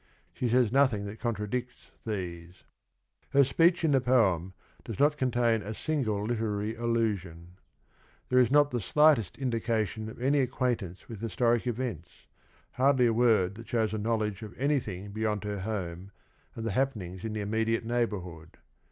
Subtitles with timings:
[0.33, 2.63] She sa ys nothing thatcontradicts these.
[3.33, 7.59] Her speech_j n_ the poem does not contain a single li terary allus ion.
[8.29, 12.25] There is not the sligKtest Tn dication of any acquaintance with historic events,
[12.71, 16.09] hardly a word that shows a knowledge of any thing beyond her home
[16.55, 18.57] and the happenings in the immediate neighborhood.